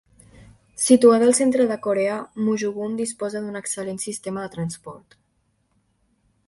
[0.83, 2.15] Situada al centre de Corea,
[2.47, 5.19] Muju-gun disposa d'un excel·lent sistema de transport.